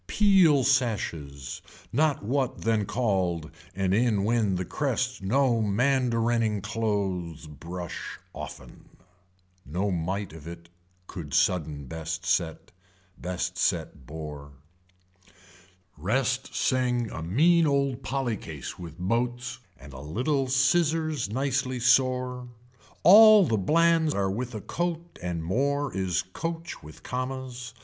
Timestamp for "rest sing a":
15.95-17.21